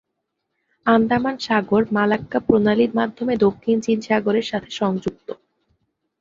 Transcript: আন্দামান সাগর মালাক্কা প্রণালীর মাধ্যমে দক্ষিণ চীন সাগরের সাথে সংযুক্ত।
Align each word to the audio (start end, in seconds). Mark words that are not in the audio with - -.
আন্দামান 0.85 1.35
সাগর 1.39 1.83
মালাক্কা 1.91 2.39
প্রণালীর 2.39 2.91
মাধ্যমে 2.95 3.33
দক্ষিণ 3.37 3.77
চীন 3.81 3.97
সাগরের 4.01 4.45
সাথে 4.45 4.69
সংযুক্ত। 4.71 5.27